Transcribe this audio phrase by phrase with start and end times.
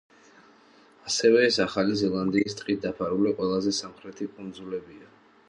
[1.11, 5.15] ასევე ეს ახალი ზელანდიის ტყით დაფარული ყველაზე სამხრეთი კუნძულებია.